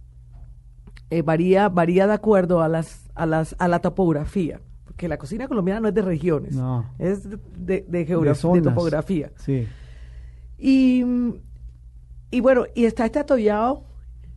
Eh, 1.12 1.22
varía, 1.22 1.70
varía 1.70 2.08
de 2.08 2.14
acuerdo 2.14 2.62
a 2.64 2.68
las, 2.68 3.10
a 3.14 3.28
las, 3.28 3.56
a 3.60 3.68
la 3.68 3.80
topografía. 3.80 4.60
Porque 4.86 5.08
la 5.08 5.18
cocina 5.18 5.48
colombiana 5.48 5.80
no 5.82 5.88
es 5.90 5.94
de 5.94 6.02
regiones, 6.02 6.56
No. 6.56 6.86
es 6.98 7.30
de, 7.30 7.38
de, 7.38 7.86
de 7.88 8.00
De 8.00 8.06
geografía, 8.06 8.32
de, 8.34 8.36
zonas. 8.40 8.64
topografía. 8.64 9.32
Sí. 9.38 9.68
Y, 10.58 11.06
y 12.32 12.40
bueno, 12.42 12.64
y 12.76 12.86
está 12.86 13.06
este 13.06 13.20
atollado, 13.20 13.84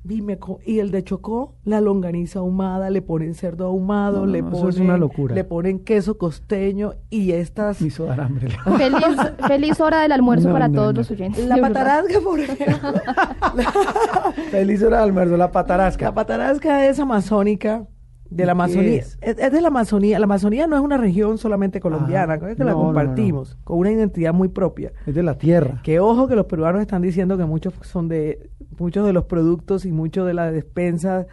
y, 0.08 0.20
me 0.20 0.36
co- 0.36 0.58
y 0.66 0.80
el 0.80 0.90
de 0.90 1.04
Chocó, 1.04 1.54
la 1.64 1.80
longaniza 1.80 2.40
ahumada, 2.40 2.90
le 2.90 3.02
ponen 3.02 3.34
cerdo 3.34 3.66
ahumado, 3.66 4.20
No, 4.20 4.26
no, 4.26 4.32
le 4.32 4.42
no, 4.42 4.48
eso 4.48 4.56
ponen, 4.62 4.74
es 4.74 4.80
una 4.80 4.96
locura. 4.96 5.32
le 5.34 5.44
ponen 5.44 5.78
queso 5.78 6.18
costeño 6.18 6.94
y 7.08 7.30
estas 7.32 7.80
Me 7.80 7.86
hizo 7.86 8.06
dar 8.06 8.20
hambre. 8.22 8.48
Feliz, 8.78 9.04
feliz 9.46 9.80
hora 9.80 10.02
del 10.02 10.10
almuerzo 10.10 10.48
No, 10.48 10.54
para 10.54 10.66
no, 10.66 10.74
todos 10.80 10.94
no. 10.94 11.00
los 11.00 11.10
oyentes. 11.12 11.46
La 11.46 11.56
patarasca, 11.58 12.18
por 12.20 12.40
ejemplo. 12.40 12.92
Feliz 14.50 14.82
hora 14.82 14.98
de 14.98 15.02
almuerzo, 15.04 15.36
la 15.36 15.50
patarasca. 15.52 16.06
La 16.06 16.14
patarasca 16.14 16.86
es 16.86 16.98
amazónica, 16.98 17.86
de 18.36 18.46
la 18.46 18.52
¿Y 18.52 18.56
qué 18.56 18.62
Amazonía. 18.62 18.96
es? 18.96 19.18
Es? 19.20 19.38
es 19.38 19.52
de 19.52 19.60
la 19.60 19.68
Amazonía. 19.68 20.18
La 20.18 20.24
Amazonía 20.24 20.66
no 20.66 20.76
es 20.76 20.82
una 20.82 20.96
región 20.96 21.38
solamente 21.38 21.80
colombiana, 21.80 22.34
Ajá. 22.34 22.42
creo 22.42 22.56
que 22.56 22.64
la 22.64 22.72
no, 22.72 22.78
no, 22.78 22.84
compartimos, 22.86 23.58
con 23.64 23.78
una 23.78 23.92
identidad 23.92 24.32
muy 24.32 24.48
propia. 24.48 24.92
Es 25.06 25.14
de 25.14 25.22
la 25.22 25.36
tierra. 25.38 25.80
Que 25.82 26.00
ojo 26.00 26.28
que 26.28 26.36
los 26.36 26.46
peruanos 26.46 26.80
están 26.80 27.02
diciendo 27.02 27.36
que 27.36 27.44
muchos 27.44 27.74
son 27.82 28.08
de 28.08 28.50
muchos 28.78 29.06
de 29.06 29.12
los 29.12 29.24
productos 29.24 29.84
y 29.84 29.92
muchos 29.92 30.26
de 30.26 30.34
la 30.34 30.50
despensa 30.50 31.26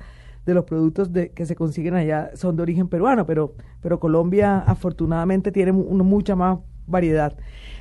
de 0.46 0.54
los 0.54 0.66
productos 0.66 1.14
de, 1.14 1.32
que 1.32 1.46
se 1.46 1.56
consiguen 1.56 1.94
allá 1.96 2.32
son 2.36 2.56
de 2.56 2.64
origen 2.64 2.88
peruano, 2.88 3.26
pero 3.26 3.54
pero 3.82 4.00
Colombia 4.00 4.60
afortunadamente 4.60 5.52
tiene 5.52 5.72
una 5.72 6.04
mucha 6.04 6.36
más 6.36 6.60
variedad. 6.90 7.38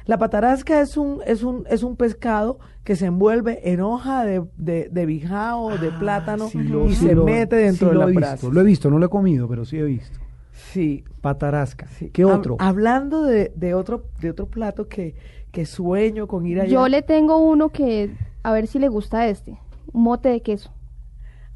La 0.07 0.17
patarasca 0.19 0.81
es 0.81 0.97
un 0.97 1.21
es 1.27 1.43
un 1.43 1.65
es 1.69 1.83
un 1.83 1.97
pescado 1.97 2.59
que 2.85 2.97
se 2.97 3.07
envuelve 3.07 3.71
en 3.71 3.81
hoja 3.83 4.25
de, 4.25 4.43
de, 4.57 4.89
de 4.91 5.07
bijao, 5.07 5.77
de 5.77 5.89
Ah, 5.89 5.99
plátano 5.99 6.49
sí 6.49 6.63
lo- 6.63 6.87
y 6.87 6.95
sí 6.95 7.09
se 7.09 7.15
lo- 7.15 7.25
mete 7.25 7.57
dentro 7.57 7.89
sí 7.89 7.91
de 7.91 7.95
lo 7.95 8.01
la 8.01 8.05
he 8.07 8.09
visto, 8.11 8.21
brasa. 8.21 8.49
Lo 8.49 8.61
he 8.61 8.65
visto, 8.65 8.91
no 8.91 8.99
lo 8.99 9.07
he 9.07 9.11
comido, 9.11 9.47
pero 9.49 9.65
sí 9.65 9.77
he 9.79 9.85
visto. 9.85 10.19
Sí, 10.53 11.05
Patarasca. 11.21 11.87
sí. 11.89 12.11
¿Qué 12.11 12.25
otro? 12.25 12.57
hablando 12.59 13.23
de, 13.25 13.53
de 13.55 13.75
otro 13.75 14.05
de 14.21 14.31
otro 14.31 14.47
plato 14.47 14.89
que, 14.89 15.15
que 15.53 15.67
sueño 15.67 16.27
con 16.27 16.47
ir 16.47 16.61
allá. 16.61 16.71
Yo 16.73 16.89
le 16.89 17.03
tengo 17.03 17.37
uno 17.39 17.69
que, 17.71 18.11
a 18.43 18.53
ver 18.53 18.67
si 18.67 18.79
le 18.79 18.89
gusta 18.89 19.29
este, 19.29 19.59
un 19.93 20.03
mote 20.05 20.29
de 20.31 20.41
queso. 20.41 20.71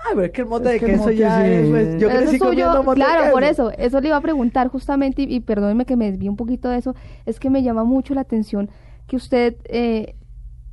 Ay, 0.04 0.12
pero 0.14 0.24
es 0.26 0.30
que 0.32 0.40
el 0.42 0.46
mote 0.48 0.64
Es 0.66 0.72
de 0.72 0.80
que 0.80 0.86
queso 0.92 1.02
mote 1.04 1.16
ya 1.16 1.44
sí 1.44 1.50
es, 1.50 1.68
pues, 1.70 1.92
yo 2.00 2.08
Pero 2.08 2.10
eso 2.10 2.18
crecí 2.20 2.34
es 2.36 2.38
suyo, 2.38 2.48
comiendo 2.50 2.82
mote 2.82 3.00
de 3.00 3.04
claro, 3.06 3.20
queso. 3.22 3.32
por 3.32 3.44
eso, 3.44 3.70
eso 3.72 4.00
le 4.00 4.08
iba 4.08 4.16
a 4.16 4.20
preguntar 4.20 4.68
justamente, 4.68 5.22
y, 5.22 5.34
y 5.34 5.40
perdóneme 5.40 5.84
que 5.86 5.96
me 5.96 6.10
desvíe 6.10 6.28
un 6.28 6.36
poquito 6.36 6.68
de 6.68 6.78
eso, 6.78 6.94
es 7.26 7.38
que 7.38 7.50
me 7.50 7.62
llama 7.62 7.84
mucho 7.84 8.14
la 8.14 8.22
atención 8.22 8.70
que 9.06 9.16
usted 9.16 9.56
eh, 9.64 10.16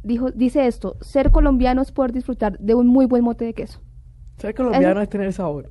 dijo, 0.03 0.31
dice 0.31 0.65
esto, 0.67 0.98
ser 1.01 1.31
colombiano 1.31 1.81
es 1.81 1.91
poder 1.91 2.12
disfrutar 2.13 2.57
de 2.59 2.74
un 2.74 2.88
muy 2.88 3.05
buen 3.05 3.24
mote 3.24 3.45
de 3.45 3.53
queso. 3.53 3.81
Ser 4.38 4.55
colombiano 4.55 4.91
Eso- 4.93 5.01
es 5.01 5.09
tener 5.09 5.33
sabor. 5.33 5.69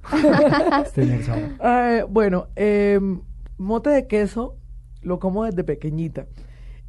Es 0.84 0.92
tener 0.92 1.22
sabor. 1.24 1.42
Eh, 1.64 2.04
bueno, 2.08 2.48
eh, 2.56 3.00
mote 3.56 3.90
de 3.90 4.06
queso 4.06 4.56
lo 5.02 5.18
como 5.18 5.44
desde 5.44 5.64
pequeñita. 5.64 6.26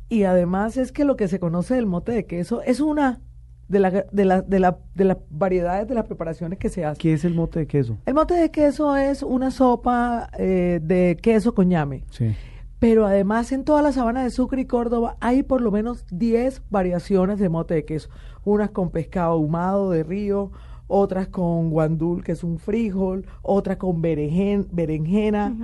Y 0.09 0.23
además 0.23 0.75
es 0.77 0.91
que 0.91 1.05
lo 1.05 1.15
que 1.15 1.27
se 1.27 1.39
conoce 1.39 1.75
del 1.75 1.85
mote 1.85 2.11
de 2.11 2.25
queso 2.25 2.61
es 2.63 2.79
una 2.81 3.21
de, 3.69 3.79
la, 3.79 3.91
de, 3.91 4.25
la, 4.25 4.41
de, 4.41 4.59
la, 4.59 4.77
de 4.95 5.05
las 5.05 5.17
variedades 5.29 5.87
de 5.87 5.95
las 5.95 6.05
preparaciones 6.05 6.59
que 6.59 6.69
se 6.69 6.83
hacen. 6.83 6.99
¿Qué 6.99 7.13
es 7.13 7.23
el 7.23 7.35
mote 7.35 7.59
de 7.59 7.67
queso? 7.67 7.97
El 8.05 8.15
mote 8.15 8.33
de 8.33 8.51
queso 8.51 8.97
es 8.97 9.23
una 9.23 9.51
sopa 9.51 10.29
eh, 10.37 10.79
de 10.81 11.17
queso 11.21 11.53
con 11.53 11.69
ñame. 11.69 12.03
Sí. 12.09 12.35
Pero 12.79 13.05
además 13.05 13.51
en 13.51 13.63
toda 13.63 13.81
la 13.81 13.91
sabana 13.91 14.23
de 14.23 14.31
Sucre 14.31 14.61
y 14.61 14.65
Córdoba 14.65 15.17
hay 15.19 15.43
por 15.43 15.61
lo 15.61 15.71
menos 15.71 16.05
10 16.11 16.63
variaciones 16.69 17.37
de 17.39 17.49
mote 17.49 17.75
de 17.75 17.85
queso. 17.85 18.09
Unas 18.43 18.71
con 18.71 18.89
pescado 18.89 19.33
ahumado 19.33 19.91
de 19.91 20.03
río, 20.03 20.51
otras 20.91 21.27
con 21.29 21.69
guandul, 21.69 22.23
que 22.23 22.33
es 22.33 22.43
un 22.43 22.57
frijol, 22.59 23.25
otra 23.41 23.77
con 23.77 24.01
berenjen- 24.01 24.67
berenjena, 24.71 25.55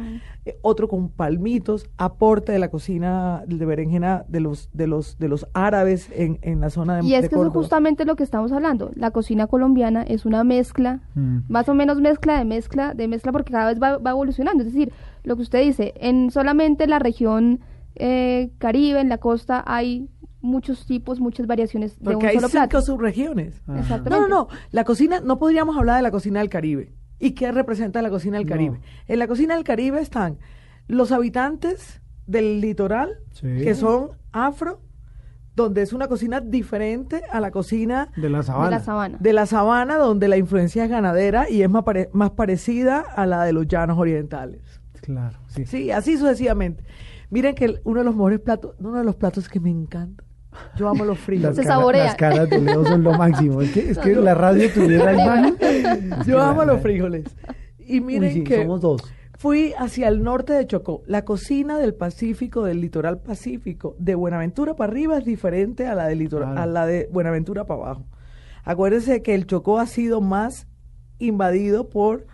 eh, 0.45 0.57
otro 0.61 0.87
con 0.87 1.09
palmitos, 1.09 1.89
aporte 1.97 2.51
de 2.51 2.59
la 2.59 2.69
cocina 2.69 3.43
de 3.47 3.65
berenjena 3.65 4.23
de 4.27 4.39
los 4.39 4.69
de 4.71 4.87
los 4.87 5.17
de 5.17 5.27
los 5.27 5.47
árabes 5.53 6.09
en, 6.15 6.37
en 6.43 6.61
la 6.61 6.69
zona 6.69 6.97
de 6.97 7.05
Y 7.05 7.15
es 7.15 7.23
de 7.23 7.29
que 7.29 7.35
eso 7.35 7.43
es 7.43 7.47
Córdoba. 7.47 7.61
justamente 7.61 8.05
lo 8.05 8.15
que 8.15 8.23
estamos 8.23 8.51
hablando. 8.51 8.91
La 8.95 9.11
cocina 9.11 9.47
colombiana 9.47 10.03
es 10.03 10.25
una 10.25 10.43
mezcla, 10.43 11.01
Mm. 11.15 11.39
más 11.49 11.67
o 11.67 11.73
menos 11.73 11.99
mezcla 11.99 12.37
de 12.37 12.45
mezcla, 12.45 12.93
de 12.93 13.07
mezcla 13.07 13.31
porque 13.31 13.51
cada 13.51 13.65
vez 13.67 13.81
va, 13.81 13.97
va 13.97 14.11
evolucionando. 14.11 14.63
Es 14.63 14.71
decir, 14.73 14.93
lo 15.23 15.35
que 15.35 15.41
usted 15.41 15.63
dice, 15.63 15.93
en 15.99 16.29
solamente 16.29 16.85
la 16.87 16.99
región 16.99 17.59
eh, 17.97 18.49
Caribe, 18.57 18.99
en 18.99 19.07
la 19.07 19.19
costa, 19.19 19.63
hay 19.65 20.09
muchos 20.45 20.85
tipos, 20.85 21.19
muchas 21.19 21.47
variaciones 21.47 21.97
de 21.99 22.03
Porque 22.05 22.25
un 22.25 22.29
hay 22.29 22.35
solo 22.35 22.47
cinco 22.49 22.67
plato. 22.69 22.81
subregiones. 22.81 23.61
Ajá. 23.67 23.79
Exactamente. 23.79 24.09
No, 24.09 24.27
no, 24.27 24.27
no. 24.27 24.47
La 24.71 24.83
cocina, 24.83 25.19
no 25.19 25.37
podríamos 25.39 25.75
hablar 25.77 25.97
de 25.97 26.03
la 26.03 26.11
cocina 26.11 26.39
del 26.39 26.49
Caribe. 26.49 26.93
¿Y 27.19 27.31
qué 27.31 27.51
representa 27.51 28.01
la 28.01 28.09
cocina 28.09 28.37
del 28.37 28.45
No. 28.47 28.51
Caribe? 28.51 28.79
En 29.07 29.19
la 29.19 29.27
cocina 29.27 29.55
del 29.55 29.63
Caribe 29.63 30.01
están 30.01 30.37
los 30.87 31.11
habitantes 31.11 32.01
del 32.27 32.59
litoral, 32.61 33.19
Sí. 33.31 33.47
que 33.63 33.73
son 33.75 34.09
afro, 34.31 34.81
donde 35.55 35.81
es 35.83 35.93
una 35.93 36.09
cocina 36.09 36.41
diferente 36.41 37.21
a 37.31 37.39
la 37.39 37.49
cocina 37.51 38.11
De 38.17 38.29
la 38.29 38.39
de 38.39 38.43
sabana. 38.43 38.69
la 38.71 38.79
sabana. 38.81 39.17
de 39.21 39.31
la 39.33 39.45
sabana, 39.45 39.95
donde 39.97 40.27
la 40.27 40.35
influencia 40.35 40.83
es 40.83 40.89
ganadera 40.89 41.49
y 41.49 41.61
es 41.61 41.69
más, 41.69 41.83
pare- 41.83 42.09
más 42.11 42.31
parecida 42.31 42.99
a 42.99 43.25
la 43.25 43.45
de 43.45 43.53
los 43.53 43.65
llanos 43.65 43.97
orientales. 43.97 44.81
Claro, 45.01 45.39
sí. 45.47 45.65
Sí, 45.65 45.91
así 45.91 46.17
sucesivamente. 46.17 46.83
Miren 47.29 47.55
que 47.55 47.65
el- 47.65 47.81
uno 47.85 47.99
de 47.99 48.05
los 48.05 48.15
mejores 48.15 48.41
platos, 48.41 48.75
uno 48.79 48.97
de 48.97 49.05
los 49.05 49.15
platos 49.15 49.47
que 49.47 49.61
me 49.61 49.69
encanta. 49.69 50.24
Yo 50.77 50.87
amo 50.89 51.05
los 51.05 51.17
Las, 51.17 51.25
frijoles. 51.25 51.55
Se 51.55 51.63
cara- 51.63 51.75
saborea. 51.75 52.03
las 52.05 52.15
caras 52.15 52.49
de 52.49 52.59
Leo 52.61 52.85
son 52.85 53.03
lo 53.03 53.13
máximo. 53.13 53.61
Es 53.61 53.71
que, 53.71 53.89
es 53.91 53.97
que 53.97 54.15
la 54.15 54.33
radio 54.33 54.69
tuviera 54.73 55.13
imagen. 55.13 55.55
Yo 56.27 56.41
amo 56.41 56.63
los 56.65 56.81
frijoles. 56.81 57.25
Y 57.79 58.01
miren 58.01 58.29
Uy, 58.29 58.33
sí, 58.33 58.43
que 58.43 58.61
somos 58.63 58.81
dos. 58.81 59.01
fui 59.37 59.73
hacia 59.77 60.07
el 60.07 60.23
norte 60.23 60.53
de 60.53 60.65
Chocó. 60.65 61.03
La 61.05 61.23
cocina 61.23 61.77
del 61.77 61.93
Pacífico, 61.93 62.63
del 62.63 62.81
litoral 62.81 63.19
Pacífico, 63.19 63.95
de 63.99 64.15
Buenaventura 64.15 64.75
para 64.75 64.91
arriba 64.91 65.17
es 65.19 65.25
diferente 65.25 65.85
a 65.87 65.93
la 65.95 66.07
de, 66.07 66.15
litoral, 66.15 66.53
Claro. 66.53 66.61
a 66.63 66.65
la 66.65 66.85
de 66.87 67.07
Buenaventura 67.11 67.65
para 67.65 67.81
abajo. 67.81 68.05
Acuérdense 68.63 69.21
que 69.21 69.35
el 69.35 69.45
Chocó 69.45 69.79
ha 69.79 69.85
sido 69.85 70.19
más 70.21 70.67
invadido 71.19 71.89
por 71.89 72.25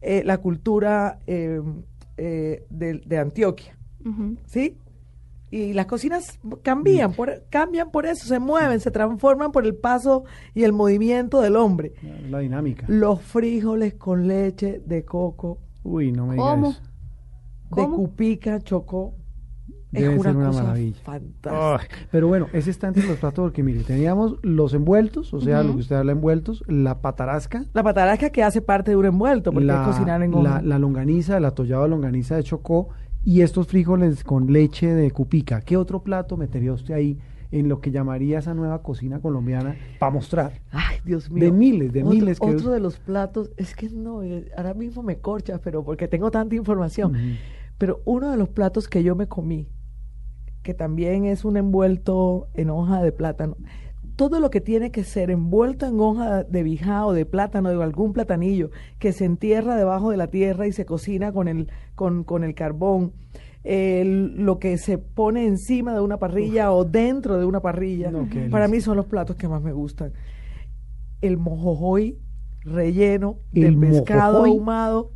eh, 0.00 0.22
la 0.24 0.38
cultura 0.38 1.18
eh, 1.26 1.60
eh, 2.16 2.64
de, 2.70 3.00
de 3.04 3.18
Antioquia. 3.18 3.76
Ujú. 4.06 4.36
¿Sí? 4.46 4.76
Y 5.50 5.72
las 5.72 5.86
cocinas 5.86 6.38
cambian 6.62 7.12
por, 7.12 7.42
cambian 7.50 7.90
por 7.90 8.06
eso, 8.06 8.26
se 8.26 8.38
mueven, 8.38 8.78
se 8.80 8.90
transforman 8.90 9.50
por 9.52 9.66
el 9.66 9.74
paso 9.74 10.24
y 10.54 10.62
el 10.62 10.72
movimiento 10.72 11.40
del 11.40 11.56
hombre. 11.56 11.92
La 12.28 12.38
dinámica. 12.38 12.84
Los 12.88 13.20
frijoles 13.20 13.94
con 13.94 14.28
leche 14.28 14.80
de 14.86 15.04
coco, 15.04 15.58
Uy, 15.82 16.12
no 16.12 16.26
me 16.26 16.34
digas 16.34 16.48
¿Cómo? 16.50 16.70
eso. 16.70 16.80
de 16.80 17.82
¿Cómo? 17.82 17.96
cupica, 17.96 18.60
chocó. 18.60 19.14
Debe 19.92 20.14
es 20.14 20.20
una, 20.20 20.30
ser 20.30 20.36
una 20.36 20.46
cosa 20.48 20.62
maravilla. 20.62 20.98
fantástica. 21.02 21.80
Pero 22.12 22.28
bueno, 22.28 22.46
ese 22.52 22.70
está 22.70 22.86
entre 22.86 23.08
los 23.08 23.18
platos 23.18 23.42
porque 23.42 23.64
mire, 23.64 23.82
teníamos 23.82 24.36
los 24.42 24.72
envueltos, 24.72 25.34
o 25.34 25.40
sea, 25.40 25.64
lo 25.64 25.72
que 25.74 25.80
usted 25.80 25.96
habla 25.96 26.12
envueltos, 26.12 26.62
la 26.68 27.00
patarasca, 27.00 27.64
La 27.72 27.82
patarasca 27.82 28.30
que 28.30 28.44
hace 28.44 28.62
parte 28.62 28.92
de 28.92 28.96
un 28.96 29.06
envuelto, 29.06 29.50
porque 29.50 29.66
la, 29.66 29.80
es 29.82 29.88
cocinar 29.88 30.22
en 30.22 30.44
la, 30.44 30.62
la 30.62 30.78
longaniza, 30.78 31.38
el 31.38 31.44
atollado 31.44 31.82
de 31.82 31.88
longaniza 31.88 32.36
de 32.36 32.44
Chocó 32.44 32.90
y 33.24 33.42
estos 33.42 33.66
frijoles 33.66 34.24
con 34.24 34.52
leche 34.52 34.86
de 34.94 35.10
cupica. 35.10 35.60
¿Qué 35.60 35.76
otro 35.76 36.02
plato 36.02 36.36
metería 36.36 36.72
usted 36.72 36.94
ahí 36.94 37.18
en 37.52 37.68
lo 37.68 37.80
que 37.80 37.90
llamaría 37.90 38.38
esa 38.38 38.54
nueva 38.54 38.82
cocina 38.82 39.20
colombiana 39.20 39.76
para 39.98 40.12
mostrar? 40.12 40.52
Ay, 40.70 40.98
Dios 41.04 41.30
mío. 41.30 41.44
De 41.44 41.52
miles, 41.52 41.92
de 41.92 42.02
Otro- 42.02 42.14
miles 42.14 42.40
que- 42.40 42.46
Otro 42.46 42.70
de 42.70 42.80
los 42.80 42.98
platos, 42.98 43.50
es 43.56 43.74
que 43.74 43.90
no, 43.90 44.22
eh, 44.22 44.50
ahora 44.56 44.74
mismo 44.74 45.02
me 45.02 45.18
corchas, 45.18 45.60
pero 45.62 45.84
porque 45.84 46.08
tengo 46.08 46.30
tanta 46.30 46.54
información. 46.54 47.12
Pero 47.78 48.00
uno 48.04 48.30
de 48.30 48.36
los 48.36 48.48
platos 48.48 48.88
que 48.88 49.02
yo 49.02 49.16
me 49.16 49.26
comí, 49.26 49.68
que 50.62 50.74
también 50.74 51.24
es 51.24 51.44
un 51.44 51.56
envuelto 51.56 52.48
en 52.54 52.70
hoja 52.70 53.02
de 53.02 53.12
plátano, 53.12 53.56
todo 54.20 54.38
lo 54.38 54.50
que 54.50 54.60
tiene 54.60 54.90
que 54.90 55.02
ser 55.02 55.30
envuelto 55.30 55.86
en 55.86 55.98
hoja 55.98 56.44
de 56.44 56.62
bijá 56.62 57.06
o 57.06 57.14
de 57.14 57.24
plátano, 57.24 57.70
de 57.70 57.82
algún 57.82 58.12
platanillo, 58.12 58.70
que 58.98 59.12
se 59.12 59.24
entierra 59.24 59.76
debajo 59.76 60.10
de 60.10 60.18
la 60.18 60.26
tierra 60.26 60.66
y 60.66 60.72
se 60.72 60.84
cocina 60.84 61.32
con 61.32 61.48
el, 61.48 61.70
con, 61.94 62.24
con 62.24 62.44
el 62.44 62.54
carbón, 62.54 63.14
lo 63.64 64.58
que 64.58 64.76
se 64.76 64.98
pone 64.98 65.46
encima 65.46 65.94
de 65.94 66.02
una 66.02 66.18
parrilla 66.18 66.70
o 66.70 66.84
dentro 66.84 67.38
de 67.38 67.46
una 67.46 67.60
parrilla, 67.60 68.10
No, 68.10 68.28
para 68.50 68.68
mí 68.68 68.82
son 68.82 68.98
los 68.98 69.06
platos 69.06 69.36
que 69.36 69.48
más 69.48 69.62
me 69.62 69.72
gustan. 69.72 70.12
El 71.22 71.38
mojojoy 71.38 72.18
relleno 72.60 73.38
El 73.54 73.62
del 73.62 73.78
pescado 73.78 74.40
mojojoy. 74.40 74.50
ahumado 74.50 75.12